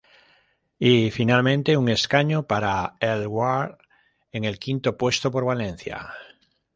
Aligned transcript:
Y 0.79 1.11
finalmente 1.11 1.77
un 1.77 1.87
escaño 1.87 2.47
para 2.47 2.95
Els 3.01 3.27
Verds 3.35 3.77
en 4.31 4.45
el 4.45 4.57
quinto 4.57 4.97
puesto 4.97 5.29
por 5.29 5.45
Valencia. 5.45 6.07